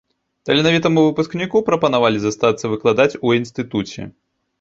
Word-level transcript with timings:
Таленавітаму 0.49 1.03
выпускніку 1.07 1.61
прапанавалі 1.67 2.17
застацца 2.23 2.65
выкладаць 2.73 3.19
у 3.27 3.35
інстытуце. 3.41 4.09